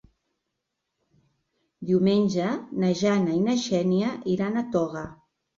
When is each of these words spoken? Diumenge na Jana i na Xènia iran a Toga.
Diumenge 1.89 2.47
na 2.85 2.91
Jana 3.03 3.37
i 3.41 3.45
na 3.49 3.59
Xènia 3.67 4.11
iran 4.39 4.57
a 4.65 4.69
Toga. 4.79 5.07